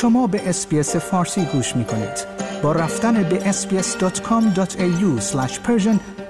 شما 0.00 0.26
به 0.26 0.48
اسپیس 0.48 0.96
فارسی 0.96 1.44
گوش 1.44 1.76
می 1.76 1.84
کنید. 1.84 2.26
با 2.62 2.72
رفتن 2.72 3.22
به 3.22 3.52
sbs.com.au 3.52 5.22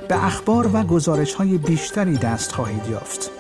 به 0.09 0.25
اخبار 0.25 0.71
و 0.77 0.83
گزارش 0.83 1.35
های 1.35 1.59
بیشتری 1.59 2.17
دست 2.17 2.53
خواهید 2.53 2.87
یافت. 2.91 3.31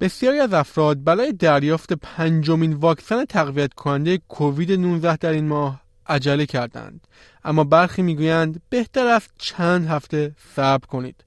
بسیاری 0.00 0.40
از 0.40 0.52
افراد 0.54 1.04
برای 1.04 1.32
دریافت 1.32 1.92
پنجمین 1.92 2.72
واکسن 2.72 3.24
تقویت 3.24 3.74
کننده 3.74 4.18
کووید 4.28 4.72
19 4.72 5.16
در 5.16 5.30
این 5.30 5.48
ماه 5.48 5.80
عجله 6.06 6.46
کردند 6.46 7.06
اما 7.44 7.64
برخی 7.64 8.02
می‌گویند 8.02 8.62
بهتر 8.68 9.06
است 9.06 9.30
چند 9.38 9.86
هفته 9.86 10.32
صبر 10.56 10.86
کنید 10.86 11.24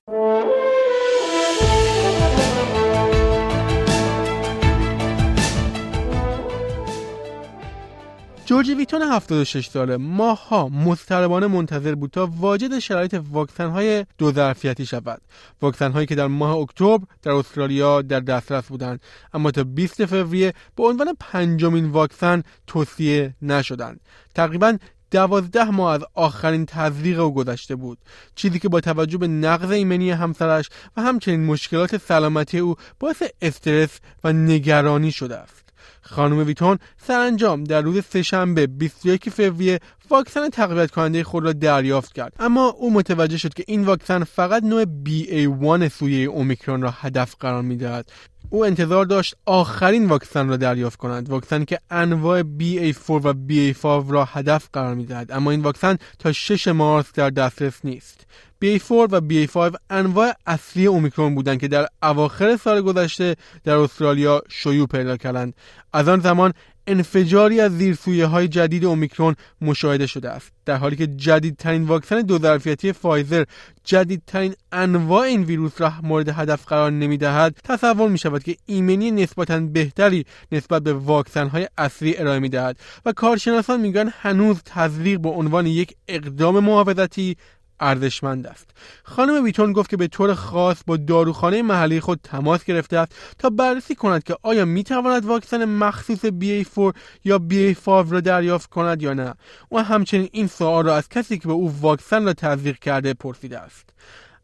جورجی 8.47 8.74
ویتون 8.74 9.01
76 9.01 9.68
ساله. 9.68 9.97
ماها 9.97 10.69
مضطربانه 10.69 11.47
منتظر 11.47 11.96
بود 11.96 12.11
تا 12.11 12.29
واجد 12.39 12.79
شرایط 12.79 13.21
واکسن 13.32 13.70
های 13.70 14.06
دو 14.18 14.32
ظرفیتی 14.32 14.86
شود. 14.86 15.21
واکسن 15.61 15.92
هایی 15.92 16.06
که 16.07 16.15
در 16.15 16.28
ماه 16.28 16.57
اکتبر 16.57 17.06
در 17.21 17.32
استرالیا 17.32 18.01
در 18.01 18.20
دسترس 18.20 18.65
بودند 18.68 19.01
اما 19.33 19.51
تا 19.51 19.64
20 19.64 20.06
فوریه 20.06 20.54
به 20.75 20.83
عنوان 20.83 21.07
پنجمین 21.20 21.86
واکسن 21.86 22.43
توصیه 22.68 23.36
نشدند. 23.42 24.00
تقریبا 24.36 24.78
دوازده 25.11 25.71
ماه 25.71 25.93
از 25.93 26.01
آخرین 26.14 26.65
تزریق 26.65 27.20
او 27.20 27.34
گذشته 27.34 27.75
بود. 27.75 27.98
چیزی 28.36 28.59
که 28.59 28.70
با 28.70 28.82
توجه 28.82 29.18
به 29.18 29.28
نقض 29.28 29.71
ایمنی 29.71 30.11
همسرش 30.11 30.70
و 30.98 31.01
همچنین 31.01 31.45
مشکلات 31.45 31.98
سلامتی 31.98 32.59
او 32.59 32.75
باعث 33.00 33.23
استرس 33.42 34.00
و 34.23 34.34
نگرانی 34.34 35.12
شده 35.12 35.38
است. 35.38 35.67
خانم 36.08 36.38
ویتون 36.38 36.77
سرانجام 37.08 37.63
در 37.63 37.81
روز 37.81 38.03
سهشنبه 38.09 38.67
21 38.67 39.30
فوریه 39.30 39.80
واکسن 40.09 40.50
تقویت 40.50 40.91
کننده 40.91 41.23
خود 41.23 41.44
را 41.44 41.53
دریافت 41.53 42.13
کرد. 42.13 42.33
اما 42.39 42.67
او 42.67 42.94
متوجه 42.94 43.38
شد 43.38 43.53
که 43.53 43.63
این 43.67 43.86
واکسن 43.86 44.23
فقط 44.23 44.63
نوع 44.63 44.83
BA1 44.83 45.88
سویه 45.88 46.28
اومیکرون 46.28 46.81
را 46.81 46.91
هدف 46.91 47.35
قرار 47.39 47.61
می‌دهد. 47.61 48.11
او 48.50 48.66
انتظار 48.66 49.06
داشت 49.06 49.36
آخرین 49.45 50.06
واکسن 50.06 50.48
را 50.48 50.58
دریافت 50.58 51.00
کند. 51.00 51.30
واکسنی 51.30 51.66
که 51.66 51.80
انواع 51.90 52.42
BA4 52.42 53.09
و 53.09 53.34
BA5 53.34 54.12
را 54.12 54.26
هدف 54.26 54.70
قرار 54.73 54.95
می‌دهد. 54.95 55.31
اما 55.31 55.52
این 55.52 55.62
واکسن 55.62 55.98
تا 56.20 56.31
6 56.31 56.68
مارس 56.68 57.12
در 57.14 57.30
دسترس 57.30 57.80
نیست. 57.84 58.25
BA4 58.66 58.92
و 58.92 59.22
BA5 59.22 59.75
انواع 59.90 60.34
اصلی 60.48 60.86
اومیکرون 60.86 61.36
بودند 61.36 61.59
که 61.59 61.68
در 61.68 61.88
اواخر 62.03 62.58
سال 62.58 62.81
گذشته 62.81 63.36
در 63.64 63.75
استرالیا 63.75 64.42
شیوع 64.50 64.88
پیدا 64.88 65.18
کردند. 65.18 65.53
از 65.94 66.08
آن 66.08 66.20
زمان 66.20 66.53
انفجاری 66.88 67.62
از 67.62 67.78
زیرسویه 67.78 68.26
های 68.26 68.48
جدید 68.48 68.86
اومیکرون 68.86 69.36
مشاهده 69.62 70.08
شده 70.08 70.30
است 70.30 70.52
در 70.66 70.76
حالی 70.76 70.96
که 70.96 71.08
جدیدترین 71.08 71.84
واکسن 71.84 72.22
دو 72.22 72.40
ظرفیتی 72.40 72.94
فایزر 72.94 73.44
جدیدترین 73.84 74.54
انواع 74.72 75.22
این 75.22 75.44
ویروس 75.44 75.82
را 75.82 75.94
مورد 76.04 76.30
هدف 76.30 76.66
قرار 76.66 76.92
نمی 76.92 77.18
دهد 77.18 77.56
تصور 77.64 78.10
می 78.10 78.18
شود 78.18 78.44
که 78.44 78.58
ایمنی 78.66 79.12
نسبتا 79.12 79.60
بهتری 79.60 80.26
نسبت 80.52 80.84
به 80.84 80.94
واکسن 80.94 81.48
های 81.48 81.68
اصلی 81.78 82.18
ارائه 82.18 82.40
می 82.40 82.50
دهد 82.50 82.80
و 83.06 83.12
کارشناسان 83.12 83.82
می‌گویند 83.82 84.14
هنوز 84.22 84.62
تزریق 84.66 85.20
به 85.20 85.30
عنوان 85.30 85.66
یک 85.66 85.96
اقدام 86.08 86.60
محافظتی 86.60 87.38
ارزشمند 87.80 88.47
است. 88.47 88.70
خانم 89.03 89.44
ویتون 89.44 89.73
گفت 89.73 89.89
که 89.89 89.97
به 89.97 90.08
طور 90.08 90.33
خاص 90.33 90.78
با 90.88 90.97
داروخانه 90.97 91.61
محلی 91.61 92.00
خود 92.00 92.19
تماس 92.23 92.64
گرفته 92.64 92.97
است 92.97 93.11
تا 93.39 93.50
بررسی 93.50 93.95
کند 93.95 94.23
که 94.23 94.38
آیا 94.44 94.66
می 94.66 94.84
تواند 94.84 95.25
واکسن 95.25 95.66
مخصوص 95.66 96.25
BA4 96.25 96.95
یا 97.23 97.42
BA5 97.50 97.86
را 97.86 98.22
دریافت 98.22 98.69
کند 98.69 99.02
یا 99.02 99.13
نه. 99.13 99.34
و 99.72 99.84
همچنین 99.84 100.29
این 100.31 100.47
سوال 100.47 100.85
را 100.85 100.96
از 100.96 101.09
کسی 101.09 101.38
که 101.38 101.47
به 101.47 101.53
او 101.53 101.74
واکسن 101.81 102.25
را 102.25 102.34
تزریق 102.34 102.79
کرده 102.79 103.13
پرسیده 103.13 103.59
است. 103.59 103.90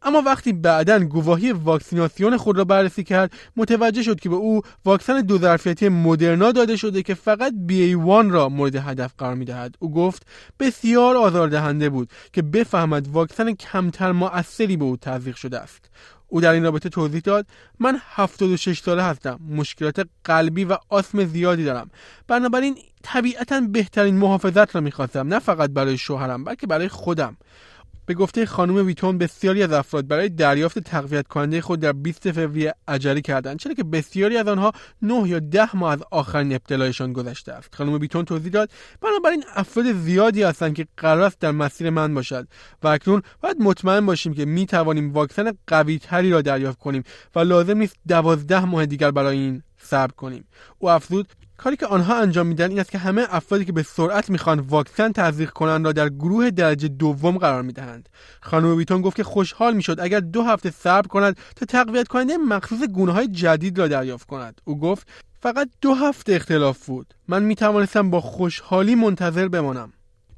اما 0.04 0.22
وقتی 0.26 0.52
بعدا 0.52 0.98
گواهی 0.98 1.52
واکسیناسیون 1.52 2.36
خود 2.36 2.58
را 2.58 2.64
بررسی 2.64 3.04
کرد 3.04 3.32
متوجه 3.56 4.02
شد 4.02 4.20
که 4.20 4.28
به 4.28 4.34
او 4.34 4.62
واکسن 4.84 5.20
دو 5.20 5.38
ظرفیتی 5.38 5.88
مدرنا 5.88 6.52
داده 6.52 6.76
شده 6.76 7.02
که 7.02 7.14
فقط 7.14 7.52
BA1 7.68 8.32
را 8.32 8.48
مورد 8.48 8.76
هدف 8.76 9.12
قرار 9.18 9.34
می‌دهد. 9.34 9.74
او 9.78 9.92
گفت 9.92 10.26
بسیار 10.60 11.16
آزاردهنده 11.16 11.88
بود 11.88 12.10
که 12.32 12.42
بفهمد 12.42 13.08
واکسن 13.08 13.52
کمتر 13.52 14.12
مؤثری 14.12 14.76
به 14.76 14.84
او 14.84 14.96
تزریق 14.96 15.36
شده 15.36 15.58
است. 15.58 15.90
او 16.28 16.40
در 16.40 16.52
این 16.52 16.64
رابطه 16.64 16.88
توضیح 16.88 17.20
داد 17.20 17.46
من 17.80 17.98
76 18.14 18.78
ساله 18.78 19.02
هستم 19.02 19.40
مشکلات 19.50 20.06
قلبی 20.24 20.64
و 20.64 20.78
آسم 20.88 21.24
زیادی 21.24 21.64
دارم. 21.64 21.90
بنابراین 22.28 22.76
طبیعتا 23.02 23.60
بهترین 23.60 24.16
محافظت 24.16 24.74
را 24.74 24.80
می‌خواستم 24.80 25.28
نه 25.28 25.38
فقط 25.38 25.70
برای 25.70 25.98
شوهرم 25.98 26.44
بلکه 26.44 26.66
برای 26.66 26.88
خودم. 26.88 27.36
به 28.06 28.14
گفته 28.14 28.46
خانم 28.46 28.86
ویتون 28.86 29.18
بسیاری 29.18 29.62
از 29.62 29.72
افراد 29.72 30.06
برای 30.06 30.28
دریافت 30.28 30.78
تقویت 30.78 31.28
کننده 31.28 31.60
خود 31.60 31.80
در 31.80 31.92
20 31.92 32.32
فوریه 32.32 32.74
عجله 32.88 33.20
کردند 33.20 33.58
چرا 33.58 33.74
که 33.74 33.84
بسیاری 33.84 34.36
از 34.36 34.48
آنها 34.48 34.72
9 35.02 35.28
یا 35.28 35.38
10 35.38 35.76
ماه 35.76 35.92
از 35.92 36.02
آخرین 36.10 36.52
ابتلایشان 36.52 37.12
گذشته 37.12 37.52
است. 37.52 37.74
خانم 37.74 37.92
ویتون 37.92 38.24
توضیح 38.24 38.52
داد 38.52 38.70
بنابراین 39.00 39.44
افراد 39.54 39.92
زیادی 39.92 40.42
هستند 40.42 40.74
که 40.74 40.86
قرار 40.96 41.22
است 41.22 41.40
در 41.40 41.50
مسیر 41.50 41.90
من 41.90 42.14
باشد 42.14 42.48
و 42.82 42.88
اکنون 42.88 43.22
باید 43.40 43.56
مطمئن 43.60 44.06
باشیم 44.06 44.34
که 44.34 44.44
می 44.44 44.66
توانیم 44.66 45.12
واکسن 45.12 45.52
قوی 45.66 45.98
تری 45.98 46.30
را 46.30 46.42
دریافت 46.42 46.78
کنیم 46.78 47.02
و 47.34 47.40
لازم 47.40 47.78
نیست 47.78 47.96
12 48.08 48.64
ماه 48.64 48.86
دیگر 48.86 49.10
برای 49.10 49.38
این 49.38 49.62
صبر 49.78 50.12
کنیم. 50.12 50.44
او 50.78 50.90
افزود 50.90 51.28
کاری 51.64 51.76
که 51.76 51.86
آنها 51.86 52.16
انجام 52.16 52.46
میدن 52.46 52.70
این 52.70 52.80
است 52.80 52.90
که 52.90 52.98
همه 52.98 53.26
افرادی 53.30 53.64
که 53.64 53.72
به 53.72 53.82
سرعت 53.82 54.30
می‌خوان 54.30 54.60
واکسن 54.60 55.12
تزریق 55.12 55.50
کنند 55.50 55.86
را 55.86 55.92
در 55.92 56.08
گروه 56.08 56.50
درجه 56.50 56.88
دوم 56.88 57.38
قرار 57.38 57.62
می‌دهند. 57.62 58.08
خانم 58.40 58.76
ویتون 58.76 59.02
گفت 59.02 59.16
که 59.16 59.24
خوشحال 59.24 59.74
می‌شد 59.74 60.00
اگر 60.00 60.20
دو 60.20 60.42
هفته 60.42 60.70
صبر 60.70 61.08
کند 61.08 61.36
تا 61.56 61.66
تقویت 61.66 62.08
کننده 62.08 62.36
مخصوص 62.36 62.82
گونه 62.88 63.12
های 63.12 63.28
جدید 63.28 63.78
را 63.78 63.88
دریافت 63.88 64.26
کند. 64.26 64.60
او 64.64 64.80
گفت 64.80 65.08
فقط 65.40 65.68
دو 65.80 65.94
هفته 65.94 66.32
اختلاف 66.32 66.86
بود. 66.86 67.14
من 67.28 67.42
می‌توانستم 67.42 68.10
با 68.10 68.20
خوشحالی 68.20 68.94
منتظر 68.94 69.48
بمانم. 69.48 69.92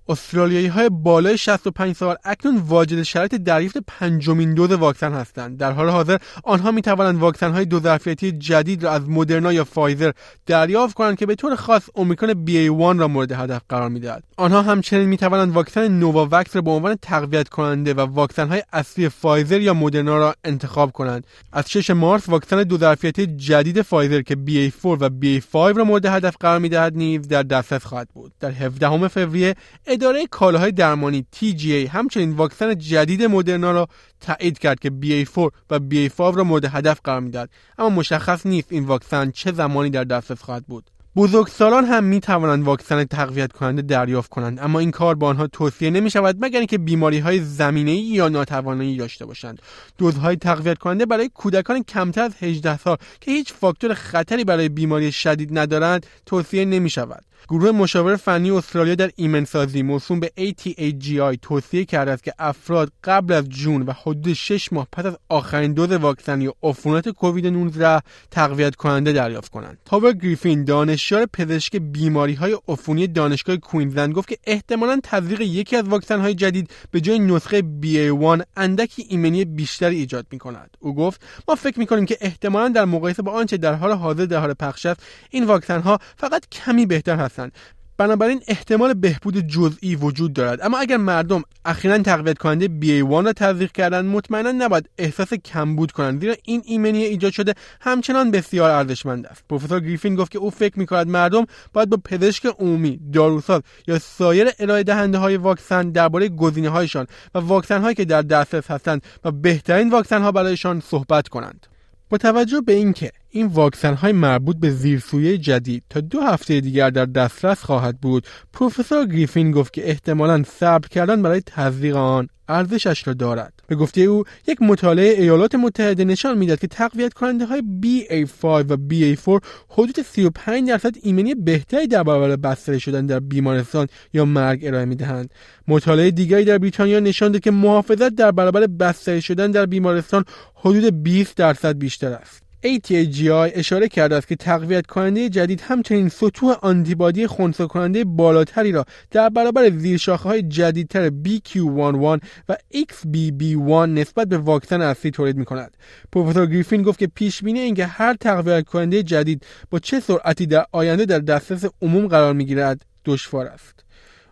استرالیایی 0.08 0.66
های 0.66 0.88
بالای 0.88 1.38
65 1.38 1.96
سال 1.96 2.16
اکنون 2.24 2.56
واجد 2.56 3.02
شرایط 3.02 3.34
دریافت 3.34 3.78
پنجمین 3.86 4.54
دوز 4.54 4.72
واکسن 4.72 5.12
هستند. 5.12 5.58
در 5.58 5.72
حال 5.72 5.88
حاضر 5.88 6.16
آنها 6.44 6.70
می 6.70 6.82
توانند 6.82 7.18
واکسن 7.18 7.50
های 7.50 7.64
دو 7.64 7.80
ظرفیتی 7.80 8.32
جدید 8.32 8.84
را 8.84 8.92
از 8.92 9.08
مدرنا 9.08 9.52
یا 9.52 9.64
فایزر 9.64 10.12
دریافت 10.46 10.94
کنند 10.94 11.18
که 11.18 11.26
به 11.26 11.34
طور 11.34 11.56
خاص 11.56 11.82
اومیکرون 11.94 12.46
BA1 12.46 13.00
را 13.00 13.08
مورد 13.08 13.32
هدف 13.32 13.62
قرار 13.68 13.88
می‌دهد. 13.88 14.24
آنها 14.36 14.62
همچنین 14.62 15.08
می 15.08 15.16
توانند 15.16 15.54
واکسن 15.54 15.88
نوواوکس 15.88 16.56
را 16.56 16.62
به 16.62 16.70
عنوان 16.70 16.96
تقویت 17.02 17.48
کننده 17.48 17.94
و 17.94 18.00
واکسن 18.00 18.48
های 18.48 18.62
اصلی 18.72 19.08
فایزر 19.08 19.60
یا 19.60 19.74
مدرنا 19.74 20.18
را 20.18 20.34
انتخاب 20.44 20.92
کنند. 20.92 21.26
از 21.52 21.70
6 21.70 21.90
مارس 21.90 22.28
واکسن 22.28 22.62
دو 22.62 22.78
ظرفیتی 22.78 23.26
جدید 23.26 23.82
فایزر 23.82 24.22
که 24.22 24.34
BA4 24.34 24.84
و 24.84 25.08
BA5 25.08 25.76
را 25.76 25.84
مورد 25.84 26.06
هدف 26.06 26.36
قرار 26.40 26.58
می‌دهد 26.58 26.96
نیز 26.96 27.28
در 27.28 27.42
دسترس 27.42 27.84
خواهد 27.84 28.08
بود. 28.14 28.32
در 28.40 28.50
17 28.50 29.08
فوریه 29.08 29.54
اداره 29.96 30.26
کالاهای 30.26 30.72
درمانی 30.72 31.26
TGA 31.36 31.88
همچنین 31.90 32.32
واکسن 32.32 32.78
جدید 32.78 33.22
مدرنا 33.22 33.72
را 33.72 33.88
تایید 34.20 34.58
کرد 34.58 34.78
که 34.80 34.90
BA4 34.90 35.50
و 35.70 35.78
BA5 35.78 36.36
را 36.36 36.44
مورد 36.44 36.64
هدف 36.64 37.00
قرار 37.04 37.20
می‌داد 37.20 37.50
اما 37.78 37.88
مشخص 37.90 38.46
نیست 38.46 38.72
این 38.72 38.84
واکسن 38.84 39.30
چه 39.30 39.52
زمانی 39.52 39.90
در 39.90 40.04
دسترس 40.04 40.42
خواهد 40.42 40.66
بود. 40.66 40.90
بزرگسالان 41.16 41.84
هم 41.84 42.04
می 42.04 42.20
توانند 42.20 42.64
واکسن 42.64 43.04
تقویت 43.04 43.52
کننده 43.52 43.82
دریافت 43.82 44.30
کنند 44.30 44.58
اما 44.60 44.78
این 44.78 44.90
کار 44.90 45.14
با 45.14 45.28
آنها 45.28 45.46
توصیه 45.46 45.90
نمی 45.90 46.10
شود 46.10 46.36
مگر 46.40 46.58
اینکه 46.58 46.78
بیماری 46.78 47.18
های 47.18 47.40
زمینه 47.40 47.90
ای 47.90 47.96
یا 47.96 48.28
ناتوانایی 48.28 48.96
داشته 48.96 49.26
باشند. 49.26 49.62
دوزهای 49.98 50.36
تقویت 50.36 50.78
کننده 50.78 51.06
برای 51.06 51.30
کودکان 51.34 51.82
کمتر 51.82 52.22
از 52.22 52.32
18 52.40 52.78
سال 52.78 52.96
که 53.20 53.30
هیچ 53.30 53.52
فاکتور 53.52 53.94
خطری 53.94 54.44
برای 54.44 54.68
بیماری 54.68 55.12
شدید 55.12 55.58
ندارند 55.58 56.06
توصیه 56.26 56.64
نمی 56.64 56.90
شود 56.90 57.24
گروه 57.48 57.70
مشاور 57.70 58.16
فنی 58.16 58.50
استرالیا 58.50 58.94
در 58.94 59.10
ایمنسازی 59.16 59.82
موسوم 59.82 60.20
به 60.20 60.32
ATAGI 60.38 61.38
توصیه 61.42 61.84
کرده 61.84 62.10
است 62.10 62.24
که 62.24 62.32
افراد 62.38 62.92
قبل 63.04 63.34
از 63.34 63.48
جون 63.48 63.82
و 63.82 63.92
حدود 63.92 64.32
6 64.32 64.72
ماه 64.72 64.88
پس 64.92 65.06
از 65.06 65.16
آخرین 65.28 65.72
دوز 65.72 65.92
واکسن 65.92 66.40
یا 66.40 66.54
عفونت 66.62 67.08
کووید 67.08 67.46
19 67.46 68.02
تقویت 68.30 68.74
کننده 68.76 69.12
دریافت 69.12 69.50
کنند. 69.50 69.78
تاور 69.84 70.12
گریفین 70.12 70.64
دانشیار 70.64 71.26
پزشک 71.32 71.76
بیماری 71.76 72.34
های 72.34 72.56
عفونی 72.68 73.06
دانشگاه 73.06 73.56
کوینزلند 73.56 74.14
گفت 74.14 74.28
که 74.28 74.38
احتمالا 74.46 75.00
تزریق 75.02 75.40
یکی 75.40 75.76
از 75.76 75.84
واکسن 75.84 76.20
های 76.20 76.34
جدید 76.34 76.70
به 76.90 77.00
جای 77.00 77.18
نسخه 77.18 77.62
BA1 77.82 78.42
اندکی 78.56 79.06
ایمنی 79.08 79.44
بیشتری 79.44 79.96
ایجاد 79.96 80.26
می 80.30 80.38
کند. 80.38 80.76
او 80.80 80.94
گفت 80.94 81.20
ما 81.48 81.54
فکر 81.54 81.78
می 81.78 81.86
کنیم 81.86 82.06
که 82.06 82.16
احتمالا 82.20 82.68
در 82.68 82.84
مقایسه 82.84 83.22
با 83.22 83.32
آنچه 83.32 83.56
در 83.56 83.74
حال 83.74 83.92
حاضر 83.92 84.24
در 84.24 84.40
حال 84.40 84.54
پخش 84.54 84.86
است 84.86 85.02
این 85.30 85.44
واکسن 85.44 85.80
ها 85.80 85.98
فقط 86.16 86.48
کمی 86.48 86.86
بهتر 86.86 87.16
هستند 87.26 87.52
بنابراین 87.98 88.40
احتمال 88.48 88.94
بهبود 88.94 89.38
جزئی 89.46 89.96
وجود 89.96 90.32
دارد. 90.32 90.62
اما 90.62 90.78
اگر 90.78 90.96
مردم 90.96 91.42
اخیرا 91.64 91.98
تقویت 91.98 92.38
کننده 92.38 92.66
BA1 92.66 93.24
را 93.24 93.32
تزریق 93.32 93.72
کردن 93.72 94.06
مطمئنا 94.06 94.52
نباید 94.52 94.90
احساس 94.98 95.34
کمبود 95.34 95.92
کنند 95.92 96.20
زیرا 96.20 96.34
این 96.44 96.62
ایمنی 96.64 97.04
ایجاد 97.04 97.32
شده 97.32 97.54
همچنان 97.80 98.30
بسیار 98.30 98.70
ارزشمند 98.70 99.26
است. 99.26 99.44
پروفسور 99.48 99.80
گریفین 99.80 100.14
گفت 100.14 100.30
که 100.30 100.38
او 100.38 100.50
فکر 100.50 100.78
می‌کند 100.78 101.08
مردم 101.08 101.46
باید 101.72 101.90
با 101.90 101.96
پزشک 102.04 102.46
عمومی 102.58 103.00
داروساز 103.12 103.62
یا 103.86 103.98
سایر 103.98 104.50
ارائه 104.58 104.82
دهنده 104.82 105.18
های 105.18 105.36
واکسن 105.36 105.90
درباره 105.90 106.28
گزینه 106.28 106.68
هایشان 106.68 107.06
و 107.34 107.38
واکسن 107.38 107.80
هایی 107.80 107.94
که 107.94 108.04
در 108.04 108.22
دسترس 108.22 108.70
هستند 108.70 109.02
و 109.24 109.30
بهترین 109.30 109.90
واکسن 109.90 110.22
ها 110.22 110.32
برایشان 110.32 110.80
صحبت 110.80 111.28
کنند. 111.28 111.66
با 112.10 112.18
توجه 112.18 112.60
به 112.60 112.72
اینکه 112.72 113.12
این 113.30 113.46
واکسن 113.46 113.94
های 113.94 114.12
مربوط 114.12 114.56
به 114.56 114.70
زیرسویه 114.70 115.38
جدید 115.38 115.82
تا 115.90 116.00
دو 116.00 116.20
هفته 116.20 116.60
دیگر 116.60 116.90
در 116.90 117.04
دسترس 117.04 117.62
خواهد 117.62 118.00
بود. 118.00 118.26
پروفسور 118.52 119.06
گریفین 119.06 119.50
گفت 119.50 119.72
که 119.72 119.88
احتمالا 119.88 120.42
صبر 120.42 120.88
کردن 120.88 121.22
برای 121.22 121.42
تزریق 121.46 121.96
آن 121.96 122.28
ارزشش 122.48 123.06
را 123.06 123.14
دارد. 123.14 123.52
به 123.66 123.76
گفته 123.76 124.00
او 124.00 124.24
یک 124.46 124.62
مطالعه 124.62 125.20
ایالات 125.20 125.54
متحده 125.54 126.04
نشان 126.04 126.38
می‌داد 126.38 126.58
که 126.58 126.66
تقویت 126.66 127.14
کننده 127.14 127.46
های 127.46 127.62
BA5 127.82 128.44
و 128.44 128.76
BA4 128.90 129.44
حدود 129.68 130.02
35 130.02 130.68
درصد 130.68 130.94
ایمنی 131.02 131.34
بهتری 131.34 131.86
در 131.86 132.02
برابر 132.02 132.36
بستری 132.36 132.80
شدن 132.80 133.06
در 133.06 133.20
بیمارستان 133.20 133.86
یا 134.12 134.24
مرگ 134.24 134.66
ارائه 134.66 134.84
می‌دهند. 134.84 135.30
مطالعه 135.68 136.10
دیگری 136.10 136.44
در 136.44 136.58
بریتانیا 136.58 137.00
نشان 137.00 137.32
داد 137.32 137.42
که 137.42 137.50
محافظت 137.50 138.14
در 138.14 138.30
برابر 138.30 138.66
بستری 138.66 139.22
شدن 139.22 139.50
در 139.50 139.66
بیمارستان 139.66 140.24
حدود 140.54 141.02
20 141.02 141.36
درصد 141.36 141.78
بیشتر 141.78 142.12
است. 142.12 142.45
ATGI 142.66 143.52
اشاره 143.54 143.88
کرده 143.88 144.16
است 144.16 144.28
که 144.28 144.36
تقویت 144.36 144.86
کننده 144.86 145.28
جدید 145.28 145.60
همچنین 145.60 146.08
سطوح 146.08 146.56
آنتیبادی 146.62 147.26
خونسا 147.26 147.66
کننده 147.66 148.04
بالاتری 148.04 148.72
را 148.72 148.84
در 149.10 149.28
برابر 149.28 149.70
زیرشاخه 149.70 150.28
های 150.28 150.42
جدیدتر 150.42 151.08
BQ11 151.08 152.20
و 152.48 152.56
XBB1 152.74 153.88
نسبت 153.88 154.28
به 154.28 154.38
واکسن 154.38 154.80
اصلی 154.80 155.10
تولید 155.10 155.36
می 155.36 155.44
کند. 155.44 155.76
پروفسور 156.12 156.46
گریفین 156.46 156.82
گفت 156.82 156.98
که 156.98 157.06
پیش 157.06 157.42
بینی 157.42 157.60
اینکه 157.60 157.86
هر 157.86 158.14
تقویت 158.14 158.64
کننده 158.64 159.02
جدید 159.02 159.46
با 159.70 159.78
چه 159.78 160.00
سرعتی 160.00 160.46
در 160.46 160.66
آینده 160.72 161.04
در 161.04 161.18
دسترس 161.18 161.64
عموم 161.82 162.08
قرار 162.08 162.32
می 162.32 162.44
گیرد 162.44 162.82
دشوار 163.04 163.46
است. 163.46 163.85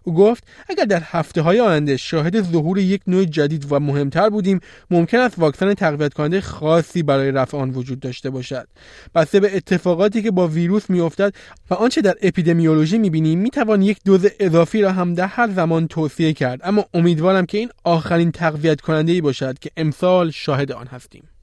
او 0.05 0.15
گفت 0.15 0.45
اگر 0.69 0.85
در 0.85 1.03
هفته 1.05 1.43
های 1.43 1.61
آینده 1.61 1.97
شاهد 1.97 2.43
ظهور 2.43 2.79
یک 2.79 3.01
نوع 3.07 3.25
جدید 3.25 3.73
و 3.73 3.81
مهمتر 3.81 4.29
بودیم 4.29 4.61
ممکن 4.91 5.19
است 5.19 5.39
واکسن 5.39 5.75
تقویت 5.75 6.15
کننده 6.15 6.41
خاصی 6.41 7.03
برای 7.03 7.31
رفع 7.31 7.59
آن 7.59 7.71
وجود 7.71 8.01
داشته 8.01 8.31
باشد. 8.31 8.69
بسته 9.15 9.41
به 9.41 9.57
اتفاقاتی 9.57 10.23
که 10.23 10.31
با 10.31 10.49
ویروس 10.49 10.91
میافتد 10.91 11.35
و 11.71 11.75
آنچه 11.75 12.01
در 12.01 12.15
اپیدمیولوژی 12.23 12.99
می‌بینیم 12.99 13.39
می‌توان 13.39 13.83
یک 13.83 13.99
دوز 14.05 14.27
اضافی 14.41 14.83
را 14.83 14.93
هم 14.93 15.15
در 15.15 15.27
هر 15.27 15.51
زمان 15.51 15.89
توصیه 15.89 16.33
کرد. 16.33 16.61
اما 16.65 16.85
امیدوارم 16.95 17.47
که 17.47 17.59
این 17.59 17.69
آخرین 17.85 18.31
تقویت 18.31 18.81
کننده 18.81 19.13
ای 19.13 19.21
باشد 19.21 19.59
که 19.59 19.71
امسال 19.77 20.31
شاهد 20.31 20.73
آن 20.73 20.87
هستیم. 20.87 21.34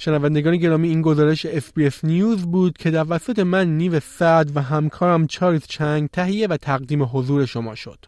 شنوندگان 0.00 0.56
گرامی 0.56 0.88
این 0.88 1.02
گزارش 1.02 1.46
SBS 1.46 2.04
News 2.04 2.42
بود 2.42 2.78
که 2.78 2.90
توسط 2.90 3.38
من 3.38 3.76
نیو 3.76 4.00
سعد 4.00 4.56
و 4.56 4.62
همکارم 4.62 5.26
چارلز 5.26 5.62
چنگ 5.68 6.08
تهیه 6.08 6.46
و 6.46 6.56
تقدیم 6.56 7.02
حضور 7.02 7.46
شما 7.46 7.74
شد. 7.74 7.98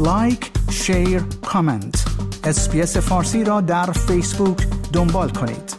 like، 0.00 0.50
share، 0.70 1.22
comment 1.46 2.04
SBS 2.44 2.96
فارسی 2.96 3.44
را 3.44 3.60
در 3.60 3.92
فیسبوک 3.92 4.66
دنبال 4.92 5.28
کنید. 5.28 5.75